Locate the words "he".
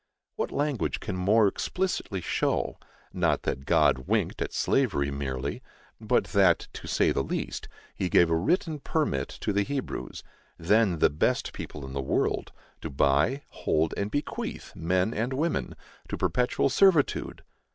7.93-8.09